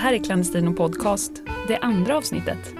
här 0.00 0.12
är 0.12 0.18
Clandestino 0.18 0.72
Podcast, 0.72 1.32
det 1.68 1.78
andra 1.78 2.16
avsnittet. 2.16 2.74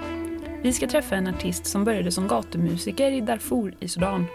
Vi 0.61 0.73
ska 0.73 0.87
träffa 0.87 1.15
en 1.15 1.27
artist 1.27 1.65
som 1.65 1.83
började 1.83 2.11
som 2.11 2.27
gatumusiker 2.27 3.11
i 3.11 3.21
Darfur 3.21 3.75
i 3.79 3.87
Sudan. 3.87 4.25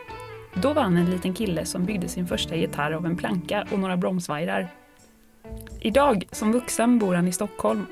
Då 0.54 0.72
var 0.72 0.82
han 0.82 0.96
en 0.96 1.10
liten 1.10 1.34
kille 1.34 1.64
som 1.64 1.84
byggde 1.84 2.08
sin 2.08 2.26
första 2.26 2.56
gitarr 2.56 2.92
av 2.92 3.06
en 3.06 3.16
planka 3.16 3.66
och 3.72 3.78
några 3.78 3.96
bromsvajrar. 3.96 4.68
Idag, 5.80 6.28
som 6.32 6.52
vuxen, 6.52 6.98
bor 6.98 7.14
han 7.14 7.28
i 7.28 7.32
Stockholm 7.32 7.86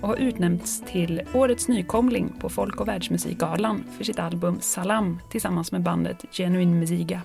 och 0.00 0.08
har 0.08 0.16
utnämnts 0.16 0.82
till 0.86 1.22
Årets 1.34 1.68
nykomling 1.68 2.32
på 2.40 2.48
Folk 2.48 2.80
och 2.80 2.88
världsmusikgalan 2.88 3.84
för 3.96 4.04
sitt 4.04 4.18
album 4.18 4.58
Salam 4.60 5.20
tillsammans 5.30 5.72
med 5.72 5.82
bandet 5.82 6.24
Genuine 6.32 6.80
Musiga. 6.80 7.20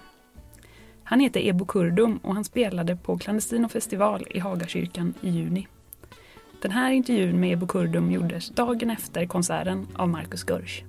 Han 1.03 1.19
heter 1.19 1.47
Ebo 1.47 1.65
Kurdum 1.65 2.17
och 2.17 2.33
han 2.33 2.43
spelade 2.43 2.95
på 2.95 3.17
Clandestino 3.17 3.69
festival 3.69 4.27
i 4.29 4.39
Hagakyrkan 4.39 5.13
i 5.21 5.29
juni. 5.29 5.67
Den 6.61 6.71
här 6.71 6.91
intervjun 6.91 7.39
med 7.39 7.53
Ebo 7.53 7.67
Kurdum 7.67 8.11
gjordes 8.11 8.49
dagen 8.49 8.89
efter 8.89 9.25
konserten 9.25 9.87
av 9.95 10.09
Marcus 10.09 10.45
Görsch. 10.49 10.83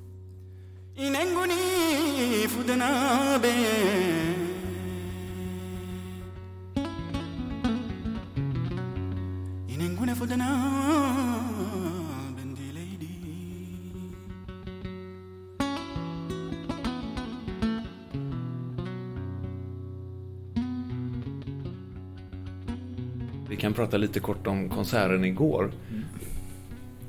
Kan 23.60 23.74
prata 23.74 23.96
lite 23.96 24.20
kort 24.20 24.46
om 24.46 24.68
konserten 24.68 25.24
igår. 25.24 25.72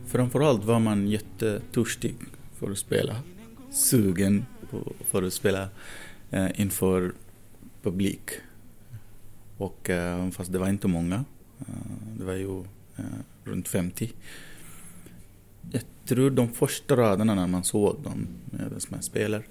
Framförallt 0.08 0.64
var 0.64 0.80
man 0.80 1.08
jättetörstig 1.08 2.16
för 2.60 2.72
att 2.72 2.78
spela. 2.78 3.16
Sugen 3.72 4.46
på, 4.70 4.94
för 5.06 5.24
att 5.24 5.34
spela 5.34 5.70
eh, 6.30 6.62
inför 6.62 7.14
publik. 7.82 8.30
Och 9.58 9.90
eh, 9.90 10.30
fast 10.30 10.52
det 10.52 10.60
var 10.60 10.70
inte 10.70 10.88
många. 10.88 11.26
Eh, 11.60 11.66
det 12.18 12.24
var 12.24 12.34
ju 12.34 12.60
eh, 12.98 13.06
runt 13.44 13.68
50. 13.68 14.12
Jag 15.72 15.82
tror 16.06 16.30
de 16.30 16.50
första 16.50 16.96
raderna 16.96 17.36
när 17.36 17.48
man 17.48 17.64
såg 17.64 18.04
dem 18.04 18.28
som 18.78 18.88
man 18.90 19.02
spelar 19.02 19.44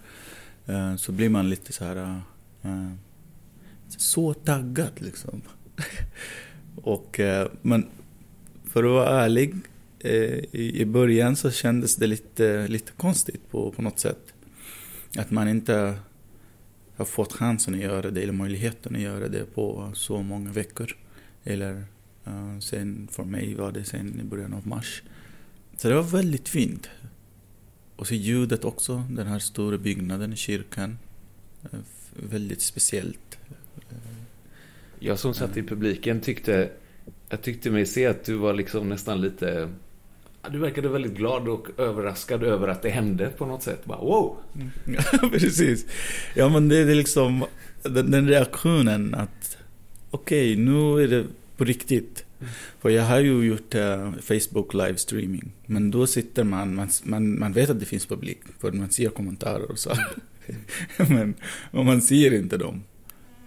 eh, 0.66 0.96
så 0.96 1.12
blir 1.12 1.28
man 1.28 1.50
lite 1.50 1.72
så 1.72 1.84
här 1.84 2.22
eh, 2.62 2.90
så 3.88 4.34
taggad 4.34 4.92
liksom. 4.96 5.42
Och, 6.82 7.20
eh, 7.20 7.48
men 7.62 7.86
för 8.64 8.84
att 8.84 8.90
vara 8.90 9.24
ärlig, 9.24 9.54
eh, 9.98 10.54
i 10.54 10.84
början 10.84 11.36
så 11.36 11.50
kändes 11.50 11.96
det 11.96 12.06
lite, 12.06 12.68
lite 12.68 12.92
konstigt 12.92 13.50
på, 13.50 13.70
på 13.70 13.82
något 13.82 13.98
sätt. 13.98 14.34
Att 15.16 15.30
man 15.30 15.48
inte 15.48 15.98
har 16.96 17.04
fått 17.04 17.32
chansen 17.32 17.74
att 17.74 17.80
göra 17.80 18.10
det, 18.10 18.22
eller 18.22 18.32
möjligheten 18.32 18.94
att 18.94 19.02
göra 19.02 19.28
det 19.28 19.54
på 19.54 19.90
så 19.94 20.22
många 20.22 20.52
veckor. 20.52 20.96
Eller 21.44 21.84
sen, 22.60 23.08
för 23.12 23.24
mig 23.24 23.54
var 23.54 23.72
det 23.72 23.84
sen 23.84 24.20
i 24.20 24.24
början 24.24 24.54
av 24.54 24.66
mars. 24.66 25.02
Så 25.76 25.88
det 25.88 25.94
var 25.94 26.02
väldigt 26.02 26.48
fint. 26.48 26.88
Och 27.96 28.06
så 28.06 28.14
ljudet 28.14 28.64
också, 28.64 29.04
den 29.10 29.26
här 29.26 29.38
stora 29.38 29.78
byggnaden 29.78 30.36
kyrkan. 30.36 30.98
Eh, 31.62 31.78
väldigt 32.30 32.62
speciellt. 32.62 33.38
Jag 35.02 35.18
som 35.18 35.34
satt 35.34 35.56
i 35.56 35.62
publiken 35.62 36.20
tyckte, 36.20 36.70
jag 37.28 37.42
tyckte 37.42 37.70
mig 37.70 37.86
se 37.86 38.06
att 38.06 38.24
du 38.24 38.34
var 38.34 38.54
liksom 38.54 38.88
nästan 38.88 39.20
lite, 39.20 39.68
du 40.50 40.58
verkade 40.58 40.88
väldigt 40.88 41.14
glad 41.14 41.48
och 41.48 41.66
överraskad 41.78 42.42
över 42.42 42.68
att 42.68 42.82
det 42.82 42.90
hände 42.90 43.28
på 43.28 43.46
något 43.46 43.62
sätt. 43.62 43.84
Bara, 43.84 43.98
wow! 43.98 44.36
Ja, 45.12 45.28
precis. 45.32 45.86
Ja, 46.34 46.48
men 46.48 46.68
det 46.68 46.76
är 46.76 46.94
liksom 46.94 47.44
den, 47.82 48.10
den 48.10 48.28
reaktionen 48.28 49.14
att 49.14 49.56
okej, 50.10 50.52
okay, 50.52 50.64
nu 50.64 51.02
är 51.02 51.08
det 51.08 51.24
på 51.56 51.64
riktigt. 51.64 52.24
Mm. 52.40 52.52
För 52.80 52.90
jag 52.90 53.02
har 53.02 53.20
ju 53.20 53.44
gjort 53.44 53.74
uh, 53.74 54.12
Facebook 54.20 54.74
livestreaming. 54.74 55.52
Men 55.66 55.90
då 55.90 56.06
sitter 56.06 56.44
man, 56.44 56.74
man, 56.74 56.88
man, 57.02 57.38
man 57.38 57.52
vet 57.52 57.70
att 57.70 57.80
det 57.80 57.86
finns 57.86 58.06
publik. 58.06 58.40
För 58.58 58.72
man 58.72 58.90
ser 58.90 59.08
kommentarer 59.08 59.70
och 59.70 59.78
så. 59.78 59.90
men 60.96 61.34
och 61.70 61.84
man 61.84 62.02
ser 62.02 62.34
inte 62.34 62.56
dem. 62.56 62.82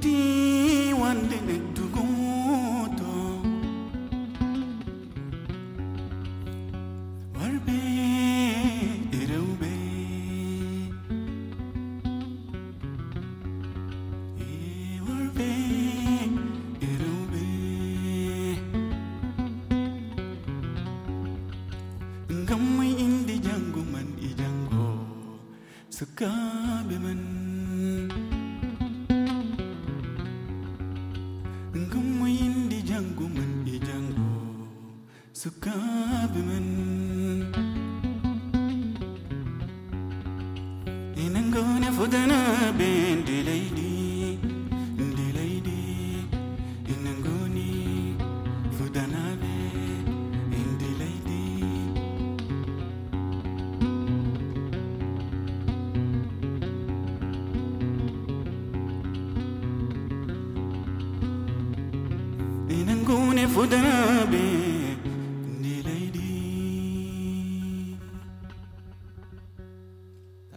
deep. 0.00 0.57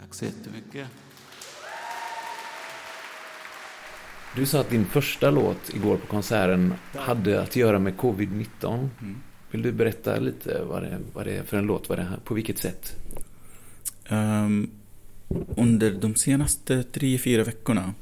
Tack 0.00 0.14
så 0.14 0.24
jättemycket. 0.24 0.86
Du 4.36 4.46
sa 4.46 4.60
att 4.60 4.70
din 4.70 4.84
första 4.84 5.30
låt 5.30 5.74
igår 5.74 5.96
på 5.96 6.06
konserten 6.06 6.74
hade 6.94 7.42
att 7.42 7.56
göra 7.56 7.78
med 7.78 7.94
covid-19. 7.96 8.88
Mm. 9.00 9.16
Vill 9.50 9.62
du 9.62 9.72
berätta 9.72 10.16
lite 10.16 10.62
vad 10.64 10.82
det, 10.82 10.98
vad 11.12 11.26
det 11.26 11.36
är 11.36 11.42
för 11.42 11.56
en 11.56 11.66
låt? 11.66 11.88
Vad 11.88 11.98
det 11.98 12.08
på 12.24 12.34
vilket 12.34 12.58
sätt? 12.58 12.96
Um, 14.08 14.70
under 15.56 15.90
de 15.90 16.14
senaste 16.14 16.82
tre, 16.82 17.18
fyra 17.18 17.44
veckorna 17.44 17.94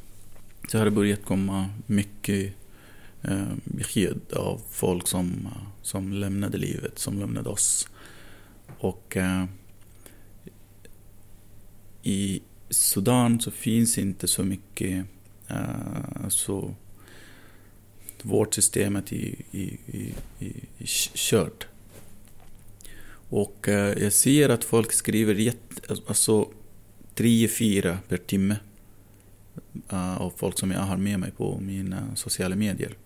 så 0.68 0.78
har 0.78 0.84
det 0.84 0.90
börjat 0.90 1.24
komma 1.24 1.68
mycket 1.86 2.54
uh, 3.28 4.36
av 4.36 4.60
folk 4.70 5.08
som, 5.08 5.46
eh, 5.46 5.62
som 5.82 6.12
lämnade 6.12 6.58
livet, 6.58 6.98
som 6.98 7.18
lämnade 7.18 7.48
oss. 7.48 7.88
Och 8.78 9.16
eh, 9.16 9.44
i 12.02 12.42
Sudan 12.70 13.40
så 13.40 13.50
finns 13.50 13.98
inte 13.98 14.28
så 14.28 14.44
mycket 14.44 15.06
eh, 15.48 16.28
så 16.28 16.74
vårdsystemet 18.22 19.12
i, 19.12 19.44
i, 19.50 19.62
i, 19.86 20.14
i, 20.38 20.46
i 20.78 20.86
kört. 21.14 21.66
Och 23.28 23.68
eh, 23.68 24.02
jag 24.02 24.12
ser 24.12 24.48
att 24.48 24.64
folk 24.64 24.92
skriver 24.92 25.34
jätte, 25.34 25.94
alltså 26.08 26.48
tre, 27.14 27.48
fyra 27.48 27.98
per 28.08 28.16
timme 28.16 28.56
Eh, 29.88 30.20
av 30.20 30.32
folk 30.36 30.58
som 30.58 30.70
jag 30.70 30.80
har 30.80 30.96
med 30.96 31.20
mig 31.20 31.30
på 31.30 31.58
mina 31.60 32.16
sociala 32.16 32.56
medier. 32.56 32.96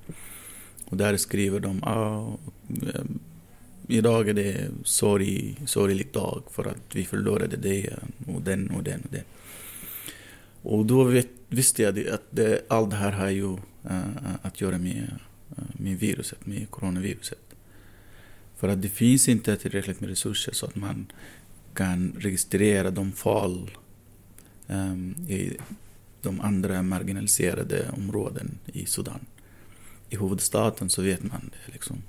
Och 0.85 0.97
där 0.97 1.17
skriver 1.17 1.61
de 1.61 1.83
ah, 1.83 2.39
eh, 2.69 3.05
idag 3.89 4.29
är 4.29 4.35
det 4.35 4.69
sorg, 4.85 5.57
sorglig 5.67 6.13
dag 6.13 6.43
för 6.51 6.65
att 6.65 6.95
vi 6.97 7.05
förlorade 7.05 7.57
det 7.57 7.91
och 8.35 8.43
den 8.43 8.71
och 8.71 8.83
den 8.83 9.01
och 9.01 9.11
den. 9.11 9.25
Och 10.63 10.87
då 10.87 11.05
vet, 11.05 11.29
visste 11.49 11.83
jag 11.83 12.09
att 12.09 12.23
det, 12.31 12.65
allt 12.69 12.91
det 12.91 12.97
här 12.97 13.13
har 13.13 13.29
ju 13.31 13.53
uh, 13.53 14.35
att 14.43 14.61
göra 14.61 14.79
med, 14.79 15.19
uh, 15.59 15.65
med 15.73 15.99
viruset, 15.99 16.47
med 16.47 16.71
coronaviruset. 16.71 17.39
För 18.57 18.69
att 18.69 18.83
det 18.83 18.89
finns 18.89 19.29
inte 19.29 19.57
tillräckligt 19.57 20.01
med 20.01 20.11
resurser 20.11 20.53
så 20.53 20.67
att 20.67 20.77
man 20.77 21.07
kan 21.75 22.13
registrera 22.19 22.91
de 22.91 23.13
fall 23.13 23.71
um, 24.67 25.17
i 25.29 25.57
de 26.25 26.41
andra 26.41 26.83
marginaliserade 26.83 27.91
områden 27.97 28.59
i 28.67 28.87
Sudan. 28.87 29.21
I 30.09 30.17
huvudstaden 30.17 30.91
så 30.91 31.03
vet 31.03 31.23
man 31.23 31.51
det. 31.53 31.73
Liksom. 31.73 32.03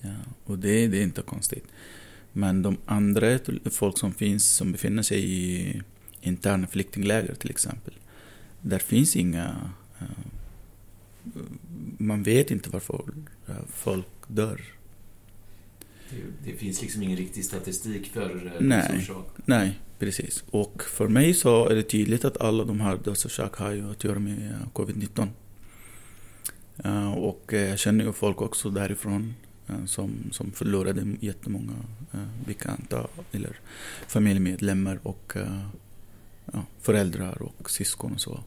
Ja, 0.00 0.16
och 0.44 0.58
det, 0.58 0.88
det 0.88 0.98
är 0.98 1.02
inte 1.02 1.22
konstigt. 1.22 1.64
Men 2.32 2.62
de 2.62 2.76
andra 2.86 3.38
folk 3.70 3.98
som 3.98 4.14
finns, 4.14 4.44
som 4.44 4.72
befinner 4.72 5.02
sig 5.02 5.24
i 5.24 5.82
interna 6.20 6.66
flyktingläger 6.66 7.34
till 7.34 7.50
exempel, 7.50 7.94
där 8.60 8.78
finns 8.78 9.16
inga... 9.16 9.70
Eh, 10.00 10.06
man 11.98 12.22
vet 12.22 12.50
inte 12.50 12.70
varför 12.70 13.04
folk 13.68 14.06
dör. 14.26 14.60
Det, 16.44 16.52
finns 16.52 16.82
liksom 16.82 17.02
ingen 17.02 17.16
riktig 17.16 17.44
statistik 17.44 18.06
för 18.12 18.30
uh, 18.30 18.52
nej, 18.60 19.08
nej, 19.44 19.78
precis. 19.98 20.44
Och 20.50 20.82
för 20.82 21.08
mig 21.08 21.34
så 21.34 21.68
är 21.68 21.74
det 21.74 21.82
tydligt 21.82 22.24
att 22.24 22.40
alla 22.40 22.64
de 22.64 22.80
här 22.80 22.98
dödsorsakerna 23.04 23.68
har 23.68 23.74
ju 23.74 23.90
att 23.90 24.04
göra 24.04 24.18
med 24.18 24.58
covid-19. 24.72 25.28
Och 27.16 27.52
jag 27.52 27.78
känner 27.78 28.04
ju 28.04 28.12
folk 28.12 28.42
också 28.42 28.70
därifrån 28.70 29.34
Eh, 29.72 29.84
som, 29.84 30.28
som 30.30 30.52
förlorade 30.52 31.06
jättemånga 31.20 31.72
eh, 32.12 32.46
bekanta 32.46 33.06
eller 33.32 33.60
familjemedlemmar 34.06 34.98
och 35.02 35.32
eh, 35.36 35.66
ja, 36.52 36.64
föräldrar 36.80 37.42
och 37.42 37.70
syskon 37.70 38.12
och 38.12 38.20
så. 38.20 38.40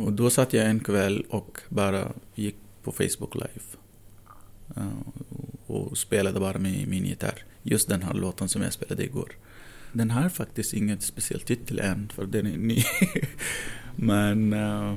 Och 0.00 0.12
då 0.12 0.30
satt 0.30 0.52
jag 0.52 0.66
en 0.66 0.80
kväll 0.80 1.24
och 1.28 1.60
bara 1.68 2.12
gick 2.34 2.56
på 2.82 2.92
Facebook 2.92 3.34
live. 3.34 3.64
Och 5.66 5.98
spelade 5.98 6.40
bara 6.40 6.58
med 6.58 6.88
min 6.88 7.04
gitarr. 7.04 7.44
Just 7.62 7.88
den 7.88 8.02
här 8.02 8.14
låten 8.14 8.48
som 8.48 8.62
jag 8.62 8.72
spelade 8.72 9.04
igår. 9.04 9.32
Den 9.92 10.10
har 10.10 10.28
faktiskt 10.28 10.74
ingen 10.74 11.00
speciell 11.00 11.40
titel 11.40 11.78
än, 11.78 12.08
för 12.14 12.26
den 12.26 12.46
är 12.46 12.56
ny. 12.56 12.82
Men 13.96 14.52
uh, 14.52 14.96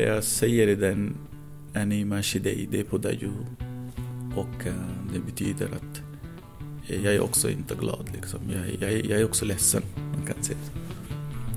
jag 0.00 0.24
säger 0.24 0.68
i 0.68 0.74
den 0.74 1.16
”Anima 1.74 2.22
Shidei”, 2.22 2.68
det 2.70 2.80
är 2.80 2.84
på 2.84 2.98
Daju. 2.98 3.32
Och 4.36 4.66
uh, 4.66 4.72
det 5.12 5.20
betyder 5.20 5.66
att 5.66 6.02
jag 6.86 7.14
är 7.14 7.20
också 7.20 7.50
inte 7.50 7.74
glad. 7.74 8.10
Liksom. 8.14 8.40
Jag, 8.50 8.90
jag, 8.90 9.04
jag 9.04 9.20
är 9.20 9.24
också 9.24 9.44
ledsen, 9.44 9.82
man 10.12 10.26
kan 10.26 10.42
säga. 10.42 10.58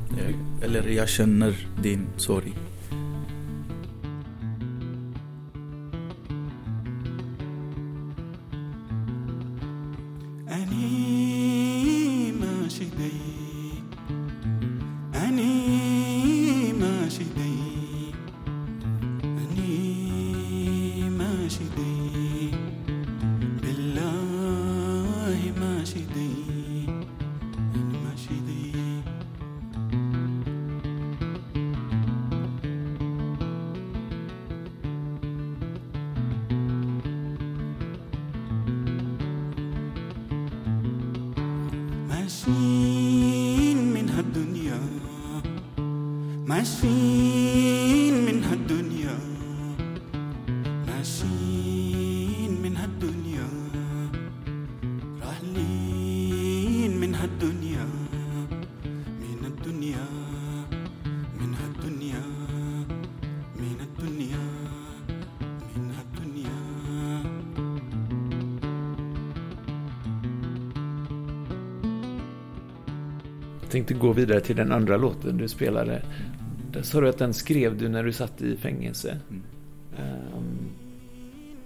Jag, 0.09 0.33
eller 0.63 0.89
jag 0.89 1.09
känner 1.09 1.67
din 1.83 2.07
sorg. 2.17 2.53
Jag 73.62 73.71
tänkte 73.71 73.94
gå 73.94 74.13
vidare 74.13 74.42
till 74.42 74.56
den 74.56 74.71
andra 74.71 74.98
låten 74.98 75.38
du 75.38 75.48
spelade. 75.48 76.01
Sa 76.83 77.01
du 77.01 77.09
att 77.09 77.18
den 77.18 77.33
skrev 77.33 77.77
du 77.77 77.89
när 77.89 78.03
du 78.03 78.13
satt 78.13 78.41
i 78.41 78.57
fängelse. 78.57 79.19
Mm. 79.29 79.41
Um, 79.97 80.69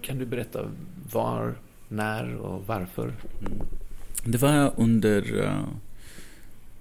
kan 0.01 0.17
du 0.17 0.25
berätta 0.25 0.71
var, 1.11 1.55
när 1.89 2.35
och 2.35 2.67
varför? 2.67 3.03
Mm. 3.39 3.67
Det 4.25 4.37
var 4.37 4.73
under 4.77 5.33
uh, 5.33 5.67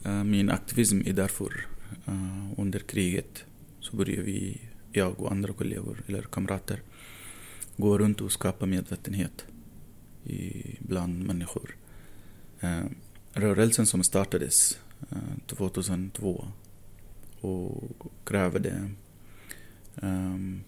uh, 0.07 0.25
min 0.25 0.51
aktivism 0.51 1.01
i 1.05 1.13
Darfur. 1.13 1.67
Uh, 2.09 2.61
under 2.61 2.79
kriget 2.79 3.45
så 3.81 3.97
började 3.97 4.23
vi, 4.23 4.61
jag 4.93 5.21
och 5.21 5.33
andra 5.33 5.53
kollegor 5.53 6.03
eller 6.07 6.23
kamrater, 6.23 6.83
gå 7.77 7.99
runt 7.99 8.21
och 8.21 8.33
skapa 8.33 8.67
medvetenhet 8.67 9.47
i, 10.25 10.63
bland 10.79 11.27
människor. 11.27 11.77
Rörelsen 13.33 13.87
som 13.87 14.03
startades 14.03 14.79
2002 15.47 16.47
och 17.41 18.13
krävde 18.25 18.91
um, 19.95 20.61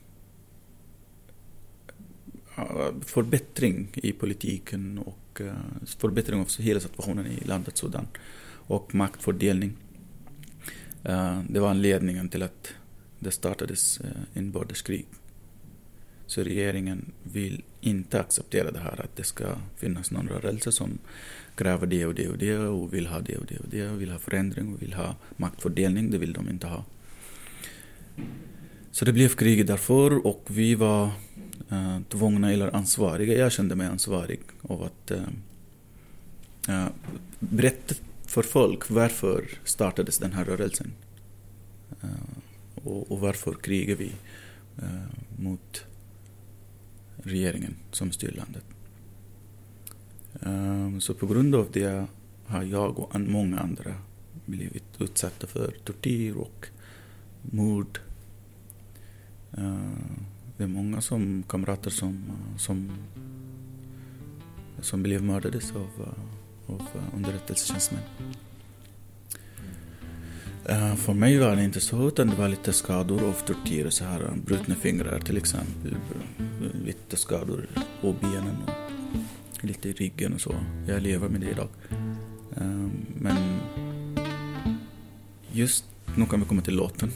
ehm, 2.57 3.01
förbättring 3.01 3.89
i 3.95 4.13
politiken 4.13 4.99
och 4.99 5.41
uh, 5.41 5.53
förbättring 5.85 6.41
av 6.41 6.49
hela 6.59 6.81
situationen 6.81 7.27
i 7.27 7.45
landet 7.45 7.77
Sudan 7.77 8.07
och 8.67 8.95
maktfördelning. 8.95 9.77
Uh, 11.09 11.43
det 11.49 11.61
var 11.61 11.71
anledningen 11.71 12.29
till 12.29 12.43
att 12.43 12.75
det 13.19 13.31
startades 13.31 14.01
eh, 14.01 14.07
uh, 14.07 14.13
inbördeskrig. 14.35 15.07
Så 16.33 16.43
regeringen 16.43 17.13
vill 17.23 17.63
inte 17.81 18.21
acceptera 18.21 18.71
det 18.71 18.79
här 18.79 19.01
att 19.01 19.17
det 19.17 19.25
ska 19.25 19.45
finnas 19.77 20.11
någon 20.11 20.29
rörelse 20.29 20.73
som 20.73 20.99
kräver 21.55 21.87
det 21.87 22.07
och 22.07 22.15
det 22.15 22.29
och 22.29 22.39
det 22.39 22.59
och 22.59 22.95
vill 22.95 23.07
ha 23.07 23.21
det 23.21 23.37
och 23.37 23.47
det 23.47 23.59
och 23.59 23.69
det 23.69 23.89
och 23.89 24.01
vill 24.01 24.11
ha 24.11 24.19
förändring 24.19 24.75
och 24.75 24.83
vill 24.83 24.93
ha 24.93 25.17
maktfördelning. 25.37 26.11
Det 26.11 26.19
vill 26.19 26.33
de 26.33 26.49
inte 26.49 26.67
ha. 26.67 26.85
Så 28.93 29.05
det 29.05 29.13
blev 29.13 29.29
krig 29.29 29.67
därför 29.67 30.27
och 30.27 30.45
vi 30.47 30.75
var 30.75 31.11
eh, 31.71 31.99
tvungna 32.09 32.53
eller 32.53 32.77
ansvariga. 32.77 33.39
Jag 33.39 33.53
kände 33.53 33.75
mig 33.75 33.87
ansvarig 33.87 34.41
av 34.63 34.83
att 34.83 35.11
eh, 35.11 35.29
eh 36.69 36.89
berätta 37.39 37.95
för 38.27 38.43
folk 38.43 38.91
varför 38.91 39.45
startades 39.65 40.19
den 40.19 40.33
här 40.33 40.45
rörelsen. 40.45 40.93
Eh, 42.03 42.09
och, 42.85 43.13
och, 43.13 43.21
varför 43.21 43.53
krigar 43.53 43.97
vi 43.97 44.13
eh, 44.83 45.43
mot 45.43 45.85
regeringen 47.23 47.75
som 47.91 48.13
styr 48.13 48.33
landet. 48.33 48.65
Ehm, 50.41 51.01
så 51.01 51.15
på 51.15 51.27
grund 51.27 51.55
av 51.55 51.69
det 51.73 52.07
har 52.47 52.63
jag 52.63 52.99
och 52.99 53.21
många 53.21 53.59
andra 53.59 53.95
blivit 54.47 54.85
utsatta 54.99 55.47
för 55.47 55.75
tortyr 55.85 56.35
och 56.37 56.69
mord. 57.43 57.99
Ehm, 59.57 60.27
det 60.57 60.65
är 60.65 60.69
många 60.69 61.01
som, 61.01 61.43
kamrater 61.49 61.91
som, 61.91 62.25
eh, 62.29 62.57
som, 62.59 62.91
som 64.81 65.03
blev 65.03 65.23
mördade 65.23 65.61
av, 65.75 66.07
eh, 66.07 66.75
av 66.75 66.83
underrättelsetjänstemän. 67.17 68.05
Eh, 70.69 70.95
för 70.95 71.13
mig 71.13 71.39
var 71.39 71.57
det 71.57 71.65
inte 71.65 71.81
så, 71.81 72.09
utan 72.09 72.27
det 72.27 72.37
var 72.37 72.49
lite 72.49 72.73
skador 72.73 73.29
av 73.29 73.33
tortyr, 73.33 73.91
så 73.91 74.05
här, 74.05 74.31
brutna 74.47 74.75
fingrar 74.75 75.21
till 75.21 75.37
exempel, 75.37 75.97
eh, 76.39 76.85
lite 76.85 77.17
skador 77.17 77.67
på 78.01 78.13
benen 78.13 78.57
och 78.67 79.65
lite 79.65 79.89
i 79.89 79.93
ryggen 79.93 80.33
och 80.33 80.41
så. 80.41 80.55
Jag 80.89 81.03
lever 81.03 81.29
med 81.29 81.41
det 81.41 81.51
idag. 81.51 81.69
Eh, 82.57 82.89
men 83.19 83.37
just, 85.53 85.85
nu 86.17 86.27
kan 86.27 86.41
vi 86.41 86.47
komma 86.47 86.63
till 86.63 86.77
låten. 86.77 87.13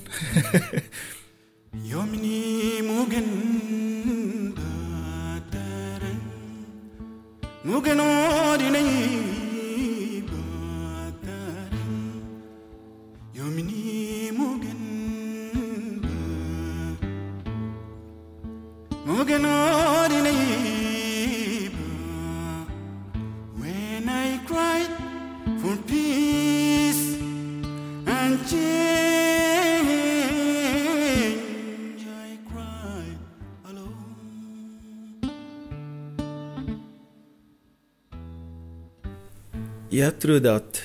Jag 40.06 40.18
trodde 40.18 40.54
att 40.54 40.82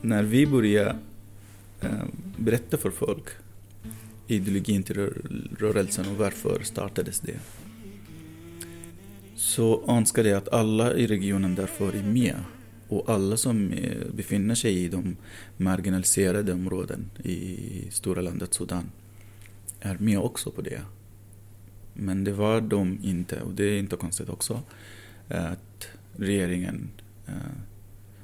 när 0.00 0.22
vi 0.22 0.46
började 0.46 0.96
eh, 1.80 2.04
berätta 2.36 2.76
för 2.76 2.90
folk 2.90 3.24
ideologin 4.26 4.82
till 4.82 4.96
rör- 4.96 5.50
rörelsen 5.58 6.06
och 6.08 6.16
varför 6.16 6.60
startades 6.62 7.20
det. 7.20 7.38
Så 9.36 9.84
önskade 9.88 10.28
jag 10.28 10.38
att 10.38 10.48
alla 10.48 10.94
i 10.94 11.06
regionen 11.06 11.54
därför 11.54 11.92
är 11.92 12.02
med. 12.02 12.36
Och 12.88 13.10
alla 13.10 13.36
som 13.36 13.72
eh, 13.72 14.12
befinner 14.14 14.54
sig 14.54 14.84
i 14.84 14.88
de 14.88 15.16
marginaliserade 15.56 16.52
områden 16.52 17.10
i 17.24 17.58
stora 17.90 18.22
landet 18.22 18.54
Sudan 18.54 18.90
är 19.80 19.98
med 19.98 20.18
också 20.18 20.50
på 20.50 20.62
det. 20.62 20.82
Men 21.94 22.24
det 22.24 22.32
var 22.32 22.60
de 22.60 22.98
inte, 23.02 23.40
och 23.40 23.52
det 23.52 23.64
är 23.64 23.78
inte 23.78 23.96
konstigt 23.96 24.28
också, 24.28 24.62
att 25.28 25.88
regeringen 26.16 26.90
eh, 27.26 27.34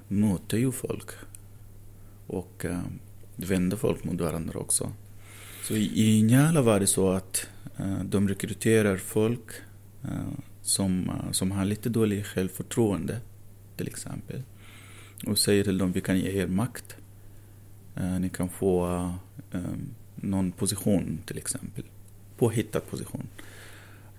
möter 0.08 0.58
ju 0.58 0.72
folk 0.72 1.10
och 2.26 2.64
eh, 2.64 2.80
vänder 3.36 3.76
folk 3.76 4.04
mot 4.04 4.20
varandra 4.20 4.58
också. 4.58 4.92
Så 5.62 5.74
i, 5.74 6.18
i 6.18 6.22
Njala 6.22 6.62
var 6.62 6.80
det 6.80 6.86
så 6.86 7.10
att 7.10 7.46
eh, 7.76 8.00
de 8.04 8.28
rekryterar 8.28 8.96
folk 8.96 9.50
eh, 10.02 10.38
som, 10.62 11.08
eh, 11.08 11.32
som 11.32 11.50
har 11.50 11.64
lite 11.64 11.88
dåligt 11.88 12.26
självförtroende 12.26 13.20
till 13.76 13.88
exempel. 13.88 14.42
Och 15.26 15.38
säger 15.38 15.64
till 15.64 15.78
dem 15.78 15.92
vi 15.92 16.00
kan 16.00 16.18
ge 16.18 16.42
er 16.42 16.46
makt. 16.46 16.96
Eh, 17.96 18.20
ni 18.20 18.28
kan 18.28 18.48
få 18.48 18.86
eh, 18.86 19.60
eh, 19.60 19.70
någon 20.14 20.52
position 20.52 21.18
till 21.26 21.38
exempel. 21.38 21.84
Påhittad 22.36 22.80
position. 22.80 23.26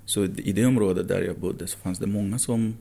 Så 0.05 0.25
i 0.25 0.51
det 0.51 0.65
området 0.65 1.08
där 1.08 1.22
jag 1.22 1.39
bodde 1.39 1.67
så 1.67 1.77
fanns 1.77 2.00
det 2.00 2.08
många 2.08 2.39
som 2.39 2.74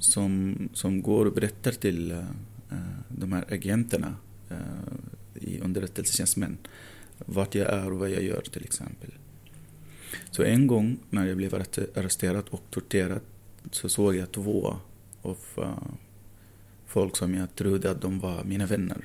som, 0.00 0.56
som 0.72 1.02
går 1.02 1.26
och 1.26 1.32
berättar 1.32 1.72
till 1.72 2.10
eh, 2.10 2.18
eh, 2.70 2.98
de 3.08 3.32
här 3.32 3.44
agenterna, 3.52 4.14
uh, 4.50 4.56
i 5.34 5.60
underrättelsetjänstemän, 5.60 6.58
vart 7.18 7.54
jag 7.54 7.68
är 7.72 7.92
och 7.92 7.98
vad 7.98 8.10
jag 8.10 8.22
gör 8.22 8.42
till 8.52 8.64
exempel. 8.64 9.10
Så 10.30 10.42
en 10.42 10.66
gång 10.66 10.98
när 11.10 11.26
jag 11.26 11.36
blev 11.36 11.54
arresterad 11.54 12.44
och 12.50 12.62
torterad 12.70 13.20
så 13.70 13.88
såg 13.88 14.16
jag 14.16 14.32
två 14.32 14.76
av 15.22 15.38
folk 16.86 17.16
som 17.16 17.34
jag 17.34 17.54
trodde 17.54 17.90
att 17.90 18.00
de 18.00 18.20
var 18.20 18.44
mina 18.44 18.66
vänner. 18.66 19.04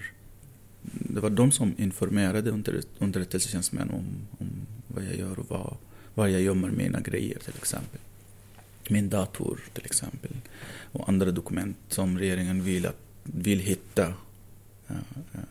Det 0.82 1.20
var 1.20 1.30
de 1.30 1.52
som 1.52 1.74
informerade 1.78 2.52
under, 2.52 2.82
underrättelsetjänstemän 3.00 3.90
om, 3.90 4.06
om 4.40 4.48
vad 4.88 5.04
jag 5.06 5.16
gör 5.16 5.40
och 5.40 5.50
vad, 5.50 5.78
var 6.14 6.28
jag 6.28 6.42
gömmer 6.42 6.72
mina 6.72 7.00
grejer 7.00 7.40
till 7.40 7.56
exempel. 7.58 8.00
Min 8.90 9.10
dator 9.10 9.60
till 9.74 9.86
exempel 9.86 10.32
och 10.92 11.10
andra 11.10 11.32
dokument 11.32 11.78
som 11.88 12.20
regeringen 12.20 12.64
vill, 12.64 12.86
att, 12.86 12.98
vill 13.24 13.60
hitta 13.60 14.08
uh, 14.08 14.98
uh, 15.36 15.42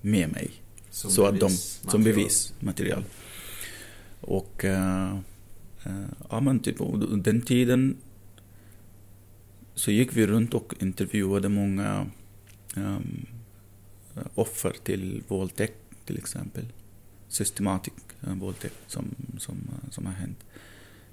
med 0.00 0.32
mig. 0.32 0.50
Som 0.90 1.10
så 1.10 1.26
att 1.26 1.40
de, 1.40 1.46
bevismaterial. 1.46 1.90
som 1.90 2.04
bevismaterial. 2.04 3.04
Och 4.20 4.64
uh, 4.64 5.18
ja 6.30 6.40
men 6.40 6.60
typ 6.60 6.76
den 7.24 7.40
tiden 7.42 7.96
så 9.74 9.90
gick 9.90 10.16
vi 10.16 10.26
runt 10.26 10.54
och 10.54 10.74
intervjuade 10.78 11.48
många 11.48 12.06
um, 12.76 13.26
offer 14.34 14.76
till 14.84 15.22
våldtäkt 15.28 15.76
till 16.04 16.18
exempel. 16.18 16.64
Systematisk 17.28 17.96
uh, 18.26 18.34
våldtäkt 18.34 18.74
som, 18.86 19.14
som, 19.38 19.56
som 19.90 20.06
har 20.06 20.12
hänt 20.12 20.38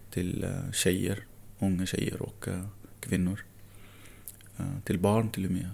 till 0.09 0.43
uh, 0.43 0.71
tjejer, 0.71 1.23
unga 1.59 1.85
tjejer 1.85 2.21
och 2.21 2.47
uh, 2.47 2.65
kvinnor. 2.99 3.39
Uh, 4.59 4.79
till 4.83 4.99
barn 4.99 5.29
till 5.29 5.45
och 5.45 5.51
med. 5.51 5.69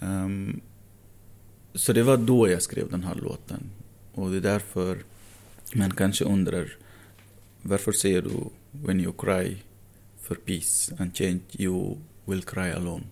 Um, 0.00 0.60
så 1.74 1.92
det 1.92 2.02
var 2.02 2.16
då 2.16 2.48
jag 2.48 2.62
skrev 2.62 2.90
den 2.90 3.04
här 3.04 3.14
låten. 3.14 3.70
Och 4.12 4.30
det 4.30 4.36
är 4.36 4.40
därför 4.40 4.98
man 5.74 5.90
kanske 5.90 6.24
undrar 6.24 6.76
varför 7.62 7.92
säger 7.92 8.22
du 8.22 8.30
When 8.70 9.00
you 9.00 9.12
cry 9.12 9.56
for 10.20 10.34
peace 10.34 10.94
and 10.98 11.16
change 11.16 11.40
you 11.52 11.96
will 12.24 12.42
cry 12.42 12.70
alone. 12.70 13.04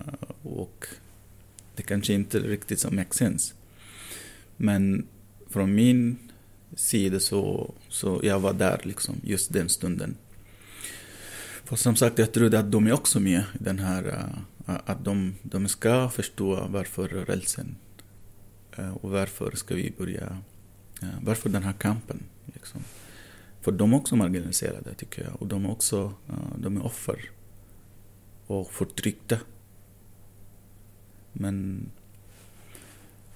Uh, 0.00 0.52
och 0.52 0.86
det 1.76 1.82
kanske 1.82 2.12
inte 2.12 2.38
riktigt 2.38 2.80
som 2.80 2.96
makes 2.96 3.16
sense. 3.16 3.54
Men 4.56 5.06
från 5.48 5.74
min 5.74 6.29
sida 6.76 7.20
så, 7.20 7.74
så 7.88 8.20
jag 8.22 8.40
var 8.40 8.52
där 8.52 8.80
liksom 8.84 9.20
just 9.22 9.52
den 9.52 9.68
stunden. 9.68 10.16
För 11.64 11.76
som 11.76 11.96
sagt, 11.96 12.18
jag 12.18 12.32
trodde 12.32 12.58
att 12.58 12.72
de 12.72 12.86
är 12.86 12.92
också 12.92 13.20
med 13.20 13.40
i 13.40 13.64
den 13.64 13.78
här, 13.78 14.34
eh, 14.66 14.74
att 14.84 15.04
de, 15.04 15.34
de 15.42 15.68
ska 15.68 16.08
förstå 16.08 16.66
varför 16.70 17.08
rörelsen 17.08 17.76
eh, 18.76 18.96
och 18.96 19.10
varför 19.10 19.56
ska 19.56 19.74
vi 19.74 19.92
börja, 19.98 20.38
eh, 21.02 21.08
varför 21.22 21.48
den 21.48 21.62
här 21.62 21.72
kampen 21.72 22.22
liksom. 22.46 22.80
För 23.60 23.72
de 23.72 23.92
är 23.92 23.96
också 23.96 24.16
marginaliserade 24.16 24.94
tycker 24.94 25.24
jag 25.24 25.42
och 25.42 25.46
de 25.46 25.64
är 25.64 25.70
också, 25.70 26.12
de 26.56 26.76
är 26.76 26.84
offer 26.84 27.30
och 28.46 28.72
förtryckta. 28.72 29.38
Men, 31.32 31.86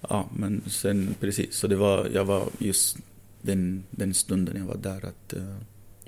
ja 0.01 0.29
men 0.37 0.63
sen 0.67 1.15
precis, 1.21 1.57
så 1.57 1.67
det 1.67 1.77
var, 1.77 2.09
jag 2.13 2.25
var 2.25 2.49
just 2.59 2.99
den, 3.45 3.85
den 3.91 4.15
stunden 4.15 4.57
jag 4.57 4.65
var 4.65 4.77
där 4.77 5.05
att 5.05 5.35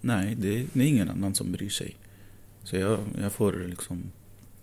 nej, 0.00 0.34
det, 0.34 0.66
det 0.72 0.84
är 0.84 0.88
ingen 0.88 1.10
annan 1.10 1.34
som 1.34 1.52
bryr 1.52 1.68
sig. 1.68 1.96
Så 2.62 2.76
jag, 2.76 2.98
jag 3.20 3.32
får 3.32 3.52
liksom 3.68 4.02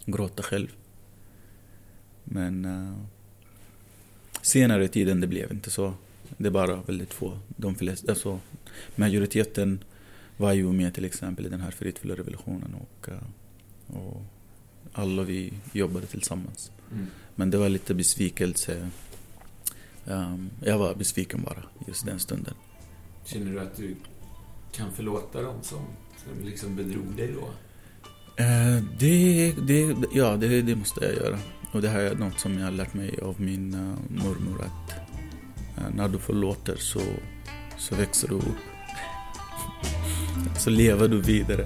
gråta 0.06 0.44
själv. 0.44 0.68
Men 2.24 2.66
uh, 2.66 2.98
senare 4.42 4.86
i 4.86 4.88
tiden 4.88 5.22
det 5.22 5.28
blev 5.28 5.52
inte 5.52 5.70
så. 5.70 5.94
Det 6.38 6.48
är 6.48 6.52
bara 6.52 6.82
väldigt 6.82 7.14
få. 7.14 7.40
De 7.48 7.76
flesta, 7.76 8.12
alltså, 8.12 8.40
majoriteten 8.96 9.84
var 10.38 10.54
ju 10.54 10.72
med 10.72 10.94
till 10.94 11.06
exempel 11.06 11.46
i 11.46 11.50
den 11.50 11.62
här 11.62 11.72
fredfulla 11.72 12.16
revolutionen 12.16 12.76
och, 12.76 13.08
uh, 13.08 13.98
och 13.98 14.22
alla 14.94 15.24
vi 15.24 15.54
jobbade 15.74 16.06
tillsammans. 16.06 16.72
Mm. 16.92 17.08
Men 17.36 17.50
det 17.50 17.58
var 17.58 17.70
lite 17.70 17.94
besvikelse. 17.94 18.90
Um, 20.06 20.50
jag 20.62 20.78
var 20.78 20.96
besviken 20.96 21.42
bara 21.42 21.64
just 21.88 22.06
den 22.06 22.20
stunden. 22.20 22.54
Känner 23.26 23.52
du 23.52 23.60
att 23.60 23.78
du 23.78 23.96
kan 24.72 24.92
förlåta 24.92 25.42
dem 25.42 25.56
som, 25.62 25.80
som 26.18 26.46
liksom 26.46 26.76
bedrog 26.76 27.16
dig 27.18 27.36
då? 27.36 27.50
Eh, 28.44 28.84
det, 29.00 29.54
det, 29.68 29.96
ja, 30.14 30.38
det, 30.38 30.62
det 30.62 30.76
måste 30.76 31.06
jag 31.06 31.16
göra. 31.16 31.40
Och 31.72 31.82
det 31.82 31.90
här 31.90 32.00
är 32.00 32.16
något 32.16 32.40
som 32.40 32.58
jag 32.58 32.66
har 32.66 32.72
lärt 32.72 32.94
mig 32.94 33.20
av 33.22 33.42
min 33.42 33.76
uh, 33.76 34.24
mormor 34.24 34.62
att 34.62 34.94
uh, 35.78 35.96
när 35.96 36.08
du 36.08 36.18
förlåter 36.18 36.76
så, 36.76 37.02
så 37.78 37.96
växer 37.96 38.28
du 38.28 38.36
upp. 38.36 38.44
så 40.58 40.70
lever 40.70 41.08
du 41.08 41.22
vidare. 41.22 41.66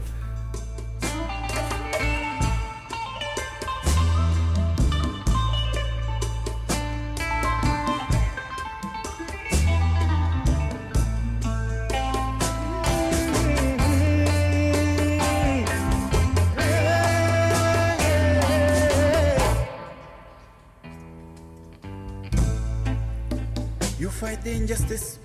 Injustice, 24.67 25.19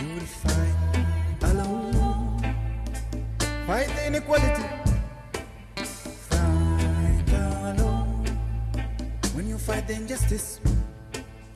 you 0.00 0.08
will 0.14 0.20
fight 0.20 1.42
alone. 1.42 2.40
Fight 3.66 3.88
the 3.88 4.06
inequality, 4.06 4.64
fight 5.76 7.32
alone. 7.34 8.24
When 9.34 9.46
you 9.46 9.58
fight 9.58 9.86
the 9.86 9.92
injustice, 9.92 10.58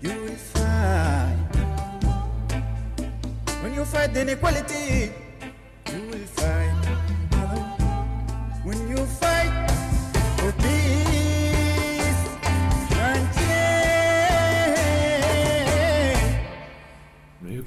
you 0.02 0.10
will 0.10 0.36
fight. 0.52 1.56
When 3.62 3.72
you 3.72 3.86
fight 3.86 4.12
the 4.12 4.20
inequality, 4.20 5.23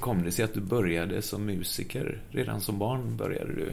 kom 0.00 0.22
det 0.24 0.32
sig 0.32 0.44
att 0.44 0.54
du 0.54 0.60
började 0.60 1.22
som 1.22 1.46
musiker? 1.46 2.22
Redan 2.30 2.60
som 2.60 2.78
barn 2.78 3.16
började 3.16 3.52
du? 3.52 3.72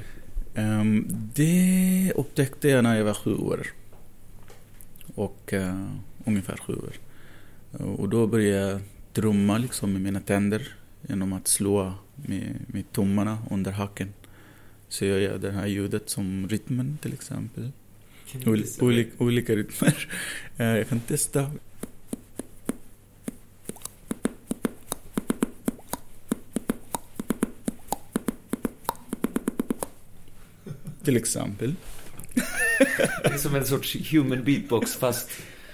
Ehm, 0.56 1.08
det 1.36 2.14
upptäckte 2.16 2.68
jag 2.70 2.84
när 2.84 2.98
jag 2.98 3.06
var 3.06 3.14
sju 3.14 3.36
år. 3.36 3.68
Och 5.16 5.54
eh, 5.54 5.86
ungefär 6.26 6.58
sju 6.58 6.74
år. 6.74 6.94
Och 7.72 8.10
då 8.10 8.28
började 8.28 8.72
jag 8.72 8.82
trumma 9.14 9.58
liksom 9.58 9.94
med 9.94 10.02
mina 10.02 10.20
tänder 10.20 10.68
genom 11.02 11.34
att 11.34 11.48
slå 11.48 11.94
med, 12.16 12.56
med 12.68 12.92
tummarna 12.92 13.38
under 13.52 13.72
haken. 13.72 14.14
Så 14.88 15.06
jag 15.06 15.22
gör 15.22 15.38
det 15.38 15.52
här 15.52 15.68
ljudet 15.68 16.10
som 16.10 16.48
rytmen 16.50 16.98
till 17.02 17.14
exempel. 17.14 17.72
Ol, 18.46 18.64
olika, 18.82 19.12
olika 19.24 19.56
rytmer. 19.56 20.08
Eh, 20.58 20.66
jag 20.66 20.90
kan 20.90 21.00
testa. 21.00 21.52
Till 31.06 31.18
exempel. 31.18 31.76
Det 33.24 33.34
är 33.34 33.38
som 33.38 33.56
en 33.56 33.66
sorts 33.66 33.98
human 34.12 34.44
beatbox 34.44 34.96
fast, 34.96 35.30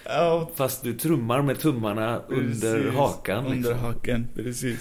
Ja, 0.06 0.52
fast 0.56 0.84
du 0.84 0.94
trummar 0.94 1.42
med 1.42 1.60
tummarna 1.60 2.22
under 2.28 2.78
Precis. 2.82 2.94
hakan. 2.98 3.46
Under 3.46 3.56
Liksom. 3.58 3.80
haken, 3.80 4.28
precis. 4.36 4.80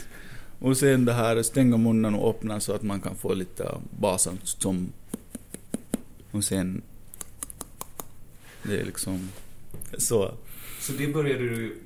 Och 0.58 0.76
sen 0.76 1.04
det 1.04 1.12
här 1.12 1.42
stänga 1.42 1.76
munnen 1.76 2.14
och 2.14 2.30
öppna 2.30 2.60
så 2.60 2.72
att 2.72 2.82
man 2.82 3.00
kan 3.00 3.16
få 3.16 3.34
lite 3.34 3.68
basen 3.98 4.38
som... 4.42 4.92
Och 6.30 6.44
sen... 6.44 6.82
Det 8.62 8.80
är 8.80 8.84
liksom 8.84 9.28
så. 9.98 10.34
Så 10.80 10.92
det 10.92 11.06
började 11.06 11.44
du... 11.48 11.76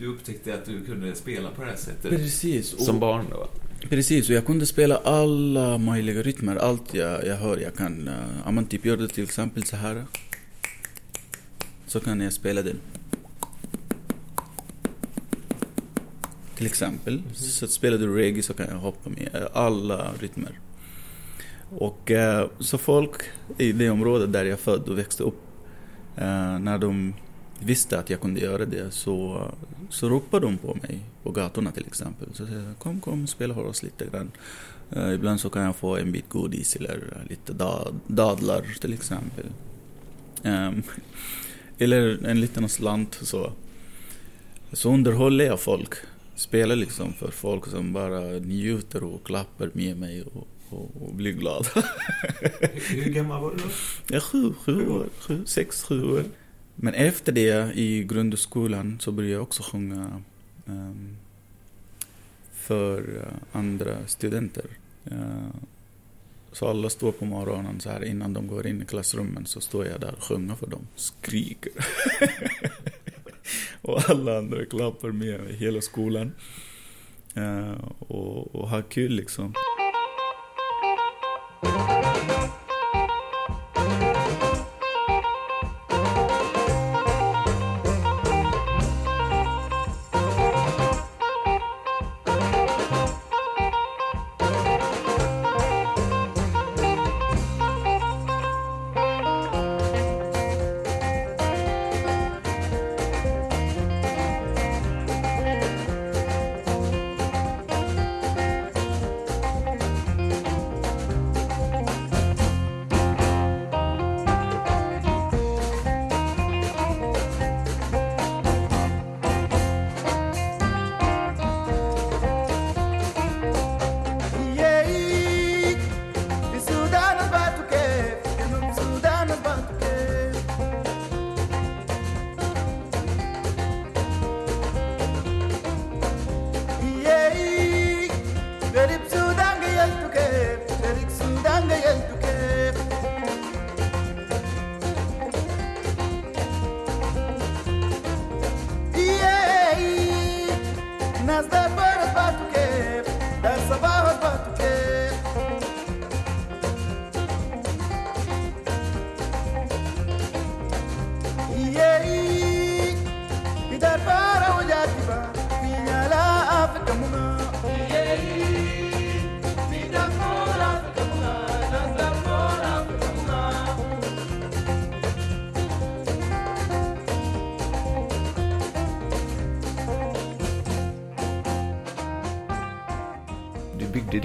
Du 0.00 0.06
upptäckte 0.06 0.54
att 0.54 0.64
du 0.64 0.84
kunde 0.84 1.14
spela 1.14 1.50
på 1.50 1.62
det 1.64 1.70
här 1.70 1.76
sättet? 1.76 2.10
Precis. 2.10 2.72
Och, 2.74 2.80
Som 2.80 3.00
barn 3.00 3.26
då? 3.30 3.48
Precis, 3.80 4.28
och 4.28 4.34
jag 4.34 4.46
kunde 4.46 4.66
spela 4.66 4.96
alla 4.96 5.78
möjliga 5.78 6.22
rytmer. 6.22 6.56
Allt 6.56 6.94
jag, 6.94 7.26
jag 7.26 7.36
hör, 7.36 7.56
jag 7.56 7.74
kan... 7.74 8.10
Om 8.44 8.54
man 8.54 8.66
typ 8.66 8.84
gör 8.84 8.96
det 8.96 9.08
till 9.08 9.24
exempel 9.24 9.64
så 9.64 9.76
här. 9.76 10.04
Så 11.86 12.00
kan 12.00 12.20
jag 12.20 12.32
spela 12.32 12.62
det. 12.62 12.74
Till 16.54 16.66
exempel. 16.66 17.22
Så 17.34 17.66
spelar 17.66 17.98
du 17.98 18.14
reggae 18.14 18.42
så 18.42 18.54
kan 18.54 18.66
jag 18.68 18.76
hoppa 18.76 19.10
med 19.10 19.30
eh, 19.34 19.48
alla 19.52 20.12
rytmer. 20.20 20.60
Och 21.70 22.10
eh, 22.10 22.48
så 22.60 22.78
folk 22.78 23.22
i 23.58 23.72
det 23.72 23.90
området 23.90 24.32
där 24.32 24.44
jag 24.44 24.60
född 24.60 24.88
och 24.88 24.98
växte 24.98 25.22
upp, 25.22 25.42
eh, 26.16 26.58
när 26.58 26.78
de 26.78 27.14
visste 27.60 27.98
att 27.98 28.10
jag 28.10 28.20
kunde 28.20 28.40
göra 28.40 28.64
det 28.64 28.90
så, 28.90 29.48
så 29.90 30.08
ropade 30.08 30.46
de 30.46 30.58
på 30.58 30.74
mig 30.74 31.00
på 31.22 31.30
gatorna 31.30 31.72
till 31.72 31.86
exempel. 31.86 32.28
Så 32.34 32.46
säger 32.46 32.62
jag, 32.62 32.78
kom, 32.78 33.00
kom, 33.00 33.26
spela 33.26 33.54
för 33.54 33.64
oss 33.64 33.82
lite 33.82 34.06
grann. 34.06 34.30
Eh, 34.90 35.14
ibland 35.14 35.40
så 35.40 35.50
kan 35.50 35.62
jag 35.62 35.76
få 35.76 35.96
en 35.96 36.12
bit 36.12 36.28
godis 36.28 36.76
eller 36.76 37.24
lite 37.28 37.52
da, 37.52 37.86
dadlar 38.06 38.78
till 38.80 38.92
exempel. 38.92 39.46
Ehm, 40.42 40.82
eller 41.78 42.26
en 42.26 42.40
liten 42.40 42.68
slant 42.68 43.18
så. 43.22 43.52
Så 44.72 44.92
underhåller 44.92 45.44
jag 45.44 45.60
folk. 45.60 45.94
Spelar 46.34 46.76
liksom 46.76 47.12
för 47.12 47.30
folk 47.30 47.66
som 47.66 47.92
bara 47.92 48.20
njuter 48.20 49.04
och 49.04 49.26
klappar 49.26 49.70
med 49.72 49.96
mig 49.96 50.22
och, 50.22 50.48
och, 50.68 51.02
och 51.02 51.14
blir 51.14 51.32
glada. 51.32 51.68
Hur 52.72 53.10
gammal 53.10 53.42
var 53.42 53.50
du 53.50 53.56
då? 53.56 53.68
Ja, 54.08 54.20
sju, 54.20 54.52
sju 54.64 54.88
år. 54.88 55.06
Sju, 55.20 55.42
sex, 55.46 55.82
sju 55.82 56.04
år. 56.12 56.24
Men 56.80 56.94
efter 56.94 57.32
det 57.32 57.72
i 57.74 58.04
grundskolan 58.04 58.98
så 59.00 59.12
började 59.12 59.32
jag 59.32 59.42
också 59.42 59.62
sjunga 59.62 60.22
um, 60.66 61.16
för 62.52 63.16
eh, 63.16 63.58
andra 63.58 64.06
studenter. 64.06 64.66
Uh, 65.12 65.48
så 66.52 66.68
alla 66.68 66.90
står 66.90 67.12
på 67.12 67.24
morgonen 67.24 67.80
så 67.80 67.90
här 67.90 68.04
innan 68.04 68.32
de 68.32 68.46
går 68.46 68.66
in 68.66 68.82
i 68.82 68.84
klassrummen 68.84 69.46
så 69.46 69.60
står 69.60 69.86
jag 69.86 70.00
där 70.00 70.14
och 70.16 70.22
sjunger 70.22 70.54
för 70.54 70.66
dem. 70.66 70.86
Skriker. 70.96 71.72
och 73.82 74.10
alla 74.10 74.38
andra 74.38 74.64
klappar 74.64 75.12
med 75.12 75.40
mig, 75.40 75.56
hela 75.56 75.80
skolan. 75.80 76.32
Uh, 77.36 77.84
och, 77.98 78.54
och 78.54 78.68
har 78.68 78.82
kul 78.82 79.12
liksom. 79.12 79.54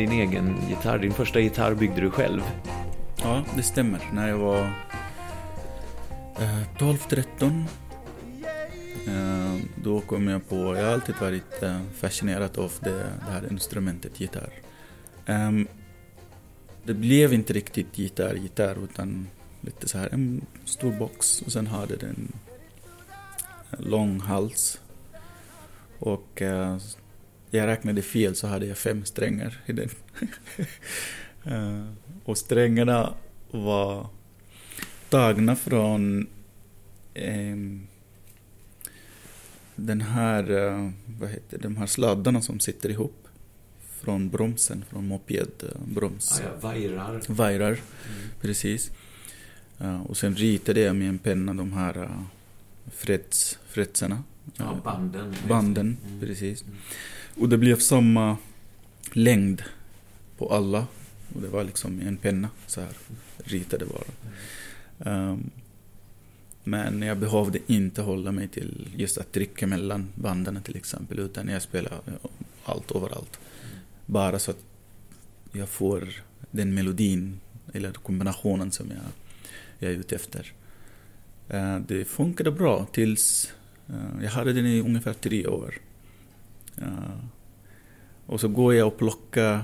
Din 0.03 0.11
egen 0.11 0.55
gitarr. 0.69 0.99
Din 0.99 1.13
första 1.13 1.39
gitarr 1.39 1.73
byggde 1.73 2.01
du 2.01 2.11
själv. 2.11 2.41
Ja, 3.21 3.43
det 3.55 3.63
stämmer. 3.63 4.09
När 4.13 4.29
jag 4.29 4.37
var 4.37 4.61
eh, 6.39 6.77
12-13 6.77 7.63
eh, 9.07 9.61
då 9.83 10.01
kom 10.01 10.27
jag 10.27 10.49
på, 10.49 10.55
jag 10.55 10.85
har 10.85 10.93
alltid 10.93 11.15
varit 11.21 11.63
eh, 11.63 11.79
fascinerad 11.95 12.57
av 12.57 12.71
det, 12.79 12.89
det 13.25 13.31
här 13.31 13.51
instrumentet 13.51 14.19
gitarr. 14.19 14.53
Ehm, 15.25 15.67
det 16.83 16.93
blev 16.93 17.33
inte 17.33 17.53
riktigt 17.53 17.97
gitarr, 17.97 18.35
gitarr 18.35 18.83
utan 18.83 19.27
lite 19.61 19.89
så 19.89 19.97
här 19.97 20.09
en 20.11 20.45
stor 20.65 20.91
box 20.91 21.41
och 21.41 21.51
sen 21.51 21.67
hade 21.67 21.95
den 21.95 22.31
en 23.69 23.83
lång 23.83 24.19
hals. 24.19 24.79
Och 25.99 26.41
eh, 26.41 26.77
jag 27.57 27.67
räknade 27.67 28.01
fel 28.01 28.35
så 28.35 28.47
hade 28.47 28.65
jag 28.65 28.77
fem 28.77 29.05
strängar 29.05 29.61
i 29.65 29.71
den. 29.71 29.89
Eh, 31.45 31.85
och 32.25 32.37
strängarna 32.37 33.13
var 33.51 34.07
tagna 35.09 35.55
från 35.55 36.27
ehm, 37.13 37.87
den 39.75 40.01
här, 40.01 40.51
eh, 40.51 40.89
vad 41.19 41.29
heter 41.29 41.57
det, 41.57 41.63
de 41.63 41.77
här 41.77 41.85
sladdarna 41.85 42.41
som 42.41 42.59
sitter 42.59 42.89
ihop 42.89 43.27
från 44.01 44.29
bromsen, 44.29 44.85
från 44.89 45.07
mopedbroms. 45.07 46.39
Ah, 46.39 46.43
ja, 46.43 46.49
vajrar. 46.61 47.21
Vajrar, 47.27 47.77
precis. 48.41 48.91
Eh, 49.79 50.01
och 50.01 50.17
sen 50.17 50.35
ritade 50.35 50.79
jag 50.79 50.95
med 50.95 51.09
en 51.09 51.17
penna 51.19 51.53
de 51.53 51.73
här 51.73 51.97
uh, 51.97 52.21
frets, 52.91 53.59
fretsarna. 53.67 54.23
Ja, 54.57 54.81
banden. 54.83 55.35
Banden, 55.47 55.97
Mm. 56.07 56.19
precis. 56.19 56.61
Mm. 56.63 56.75
Och 57.35 57.49
det 57.49 57.57
blev 57.57 57.79
samma, 57.79 58.37
längd 59.11 59.63
på 60.37 60.53
alla. 60.53 60.87
Och 61.35 61.41
det 61.41 61.47
var 61.47 61.63
liksom 61.63 62.01
en 62.01 62.17
penna 62.17 62.49
så 62.67 62.81
här. 62.81 62.91
Ritade 63.37 63.85
bara. 63.85 64.03
Um, 65.11 65.51
men 66.63 67.01
jag 67.01 67.17
behövde 67.17 67.59
inte 67.67 68.01
hålla 68.01 68.31
mig 68.31 68.47
till 68.47 68.87
just 68.95 69.17
att 69.17 69.31
trycka 69.31 69.67
mellan 69.67 70.07
banden 70.15 70.61
till 70.63 70.75
exempel. 70.75 71.19
Utan 71.19 71.47
jag 71.47 71.61
spelade 71.61 71.95
eh, 71.95 72.13
allt 72.63 72.91
överallt. 72.91 73.39
Bara 74.05 74.39
så 74.39 74.51
att 74.51 74.63
jag 75.51 75.69
får 75.69 76.07
den 76.51 76.73
melodin 76.73 77.39
eller 77.73 77.91
kombinationen 77.91 78.71
som 78.71 78.89
jag, 78.89 78.99
jag 79.79 79.91
är 79.91 79.95
ute 79.95 80.15
efter. 80.15 80.53
Uh, 81.53 81.79
Det 81.87 82.05
funkade 82.05 82.51
bra 82.51 82.87
tills 82.91 83.53
uh, 83.89 84.23
jag 84.23 84.29
hade 84.29 84.53
den 84.53 84.65
i 84.65 84.79
ungefär 84.81 85.13
tre 85.13 85.47
år. 85.47 85.79
Eh, 86.77 87.17
Och 88.25 88.39
så 88.39 88.47
går 88.47 88.73
jag 88.73 88.87
och 88.87 88.97
plockar 88.97 89.63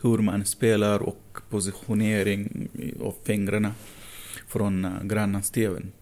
hur 0.00 0.18
man 0.18 0.44
spelar 0.44 1.02
och 1.02 1.38
positionering 1.50 2.68
av 3.00 3.14
fingrarna 3.24 3.74
från 4.46 4.84
uh, 4.84 5.04
grannens-tvn. 5.04 5.92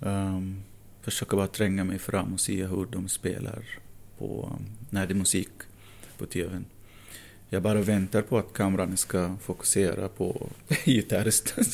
Um, 0.00 0.62
försöker 1.02 1.36
bara 1.36 1.46
tränga 1.46 1.84
mig 1.84 1.98
fram 1.98 2.32
och 2.34 2.40
se 2.40 2.66
hur 2.66 2.86
de 2.86 3.08
spelar 3.08 3.64
på, 4.18 4.52
um, 4.56 4.66
när 4.90 5.06
det 5.06 5.12
är 5.12 5.16
musik 5.16 5.48
på 6.18 6.26
tvn. 6.26 6.64
Jag 7.48 7.62
bara 7.62 7.80
väntar 7.80 8.22
på 8.22 8.38
att 8.38 8.52
kameran 8.52 8.96
ska 8.96 9.36
fokusera 9.42 10.08
på 10.08 10.48
gitarristen 10.84 11.64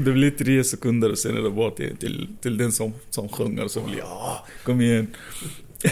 det 0.00 0.12
blir 0.12 0.30
tre 0.30 0.64
sekunder 0.64 1.10
och 1.10 1.18
sen 1.18 1.36
är 1.36 1.42
det 1.42 1.50
bara 1.50 1.70
till, 1.70 1.96
till, 1.96 2.28
till 2.40 2.56
den 2.56 2.72
som, 2.72 2.92
som 3.10 3.28
sjunger 3.28 3.68
så 3.68 3.80
blir 3.80 3.98
ja, 3.98 4.04
ah, 4.04 4.46
kom 4.64 4.80
igen. 4.80 5.06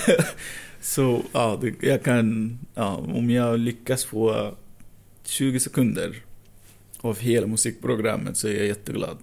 så 0.81 1.23
ja, 1.33 1.61
jag 1.81 2.03
kan, 2.03 2.59
ja, 2.75 2.97
om 2.97 3.31
jag 3.31 3.59
lyckas 3.59 4.05
få 4.05 4.55
20 5.25 5.61
sekunder 5.61 6.23
av 7.01 7.19
hela 7.19 7.47
musikprogrammet 7.47 8.37
så 8.37 8.49
är 8.49 8.57
jag 8.57 8.67
jätteglad. 8.67 9.19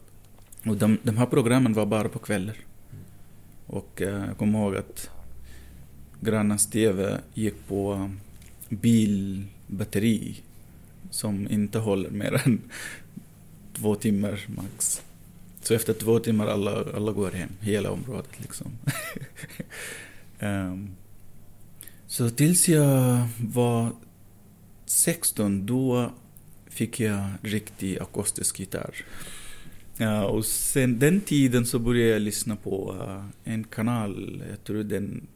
Och 0.65 0.77
de, 0.77 0.97
de 1.03 1.17
här 1.17 1.25
programmen 1.25 1.73
var 1.73 1.85
bara 1.85 2.09
på 2.09 2.19
kvällar. 2.19 2.55
Och 3.65 4.01
eh, 4.01 4.25
jag 4.27 4.37
kommer 4.37 4.59
ihåg 4.59 4.75
att 4.75 5.09
grannens 6.21 6.69
TV 6.69 7.17
gick 7.33 7.67
på 7.67 8.11
bilbatteri 8.69 10.41
som 11.09 11.47
inte 11.51 11.79
håller 11.79 12.09
mer 12.09 12.41
än 12.45 12.61
två 13.79 13.95
timmar 13.95 14.45
max. 14.47 15.01
Så 15.61 15.73
efter 15.73 15.93
två 15.93 16.19
timmar 16.19 16.47
alla, 16.47 16.85
alla 16.95 17.11
går 17.11 17.31
hem, 17.31 17.49
hela 17.59 17.91
området 17.91 18.39
liksom. 18.39 18.71
um, 20.39 20.89
så 22.07 22.29
tills 22.29 22.69
jag 22.69 23.27
var 23.37 23.91
16 24.85 25.65
då 25.65 26.11
fick 26.67 26.99
jag 26.99 27.29
riktig 27.41 27.99
akustisk 27.99 28.59
gitarr. 28.59 28.95
Ja, 29.97 30.25
och 30.25 30.45
sen 30.45 30.99
den 30.99 31.21
tiden 31.21 31.65
så 31.65 31.79
började 31.79 32.11
jag 32.11 32.21
lyssna 32.21 32.55
på 32.55 32.93
uh, 32.93 33.25
en 33.43 33.63
kanal, 33.63 34.43
jag 34.49 34.63
tror 34.63 34.83
den 34.83 35.27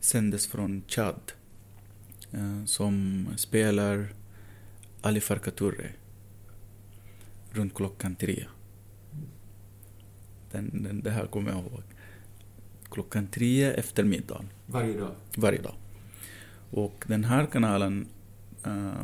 sändes 0.00 0.46
från 0.46 0.82
Chad, 0.88 1.32
uh, 2.34 2.40
eh, 2.40 2.64
som 2.64 3.26
spelar 3.36 4.08
Ali 5.02 5.20
Farka 5.20 5.50
Touré 5.50 5.90
runt 7.52 7.74
klockan 7.74 8.16
tre. 8.16 8.44
Den, 10.50 10.82
den, 10.82 11.02
det 11.02 11.10
här 11.10 11.26
kommer 11.26 11.50
jag 11.50 11.60
ihåg. 11.60 11.82
Klockan 12.90 13.26
tre 13.26 13.64
efter 13.64 14.04
middagen, 14.04 14.48
Varje 14.66 15.00
dag. 15.00 15.14
varje 15.36 15.62
dag. 15.62 15.74
Och 16.70 17.04
den 17.08 17.24
här 17.24 17.46
kanalen, 17.46 18.06
uh, 18.66 19.02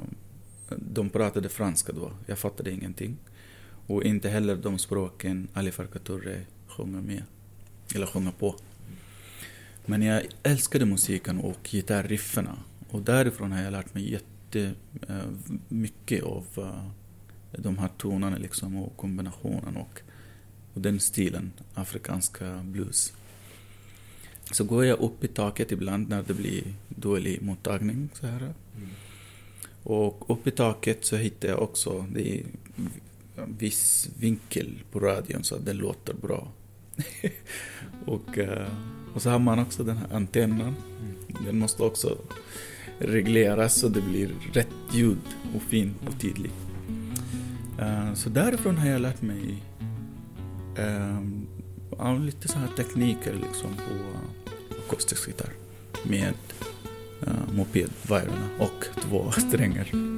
de 0.77 1.11
pratade 1.11 1.49
franska 1.49 1.93
då, 1.93 2.13
jag 2.27 2.39
fattade 2.39 2.71
ingenting. 2.71 3.17
Och 3.87 4.05
inte 4.05 4.29
heller 4.29 4.57
de 4.57 4.79
språken 4.79 5.49
Ali 5.53 5.71
Farka 5.71 5.99
Touré 5.99 6.41
sjunger 6.69 7.01
med, 7.01 7.23
eller 7.95 8.07
sjunger 8.07 8.33
på. 8.33 8.57
Men 9.87 10.03
jag 10.03 10.27
älskade 10.43 10.87
musiken 10.87 11.39
och 11.41 11.59
gitarrrifferna. 11.71 12.59
Och 12.91 13.03
därifrån 13.03 13.53
har 13.53 13.63
jag 13.63 13.73
lärt 13.73 13.95
mig 13.95 14.13
jättemycket 14.13 16.23
av 16.23 16.47
eh, 16.57 16.87
de 17.57 17.79
här 17.79 17.89
tonerna 17.99 18.37
liksom 18.37 18.77
och 18.77 18.97
kombinationen 18.97 19.77
och, 19.77 20.01
och 20.75 20.81
den 20.81 21.01
stilen, 21.01 21.53
afrikanska 21.75 22.61
blues. 22.65 23.13
Så 24.51 24.65
går 24.65 24.85
jag 24.85 25.01
upp 25.01 25.25
i 25.25 25.29
taket 25.29 25.73
ibland 25.73 26.09
när 26.09 26.23
det 26.23 26.35
blir 26.35 26.63
dålig 26.89 27.43
mottagning 27.43 28.09
så 28.13 28.27
här. 28.27 28.55
Och 29.83 30.31
upp 30.31 30.47
i 30.47 30.51
taket 30.51 31.05
så 31.05 31.17
hittar 31.17 31.49
jag 31.49 31.63
också, 31.63 32.07
det 32.15 32.39
är 32.39 32.45
en 33.37 33.57
viss 33.59 34.09
vinkel 34.19 34.83
på 34.93 35.01
radion 35.01 35.45
så 35.45 35.55
att 35.55 35.65
den 35.65 35.77
låter 35.77 36.15
bra. 36.15 36.53
och, 38.07 38.39
eh, 38.39 38.69
och 39.15 39.23
så 39.23 39.31
har 39.31 39.39
man 39.39 39.59
också 39.59 39.85
den 39.85 39.97
här 39.97 40.13
antennen. 40.13 40.75
Den 41.45 41.59
måste 41.59 41.83
också 41.83 42.19
regleras 42.99 43.75
så 43.75 43.89
det 43.89 44.01
blir 44.01 44.31
rätt 44.53 44.69
ljud 44.93 45.19
och 45.55 45.63
fin 45.63 45.95
och 46.07 46.21
tydlig. 46.21 46.51
Eh, 47.79 48.15
så 48.15 48.29
därifrån 48.29 48.79
har 48.79 48.89
jag 48.89 49.01
lärt 49.01 49.23
mig 49.23 49.63
eh, 50.77 52.21
lite 52.21 52.49
så 52.49 52.59
här 52.59 52.69
tekniker 52.77 53.33
liksom 53.33 53.71
på 53.77 54.19
akustisk 54.87 55.29
gitarr 55.29 55.53
med 56.03 56.35
uh, 57.27 57.55
mopedvajrarna 57.57 58.49
och 58.59 58.85
två 59.03 59.31
strängar. 59.49 60.16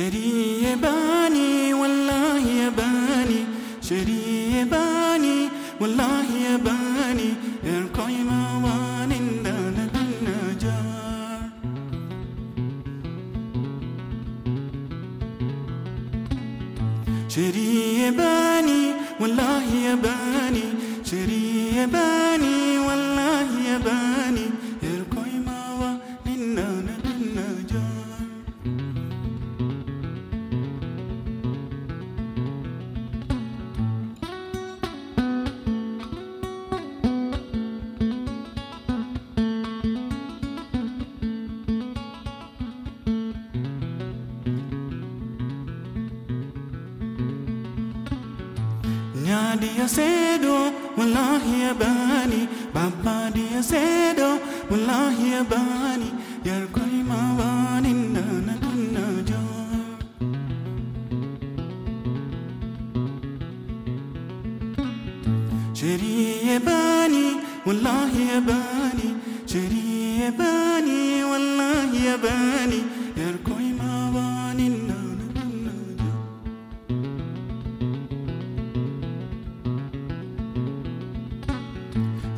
شري 0.00 0.62
يباني 0.64 1.74
والله 1.74 2.38
يباني 2.38 3.40
شري 3.88 4.22
يباني 4.56 5.48
والله 5.80 6.24
يباني 6.50 6.89
Nya 49.50 49.58
dia 49.58 49.88
sedo, 49.90 50.70
wallahi 50.94 51.66
ya 51.66 51.74
bani. 51.74 52.46
Baba 52.70 53.34
dia 53.34 53.58
sedo, 53.58 54.38
wallahi 54.70 55.34
ya 55.34 55.42
bani. 55.42 56.14
Yar 56.46 56.70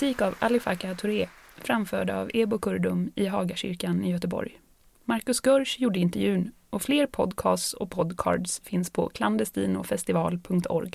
musik 0.00 0.22
av 0.22 0.34
Ali 0.38 0.60
Farka 0.60 0.94
Touré, 0.94 1.28
framförd 1.56 2.10
av 2.10 2.30
Ebo 2.34 2.58
Kurdum 2.58 3.12
i 3.14 3.26
Hagakyrkan 3.26 4.04
i 4.04 4.10
Göteborg. 4.10 4.60
Marcus 5.04 5.40
Görsch 5.46 5.80
gjorde 5.80 5.98
intervjun 5.98 6.52
och 6.70 6.82
fler 6.82 7.06
podcasts 7.06 7.74
och 7.74 7.90
podcards 7.90 8.60
finns 8.64 8.90
på 8.90 9.08
clandestinofestival.org. 9.08 10.90